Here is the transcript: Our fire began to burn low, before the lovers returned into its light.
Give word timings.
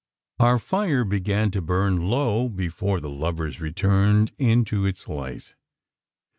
Our 0.39 0.57
fire 0.57 1.05
began 1.05 1.51
to 1.51 1.61
burn 1.61 2.07
low, 2.09 2.49
before 2.49 2.99
the 2.99 3.09
lovers 3.11 3.61
returned 3.61 4.31
into 4.39 4.83
its 4.83 5.07
light. 5.07 5.53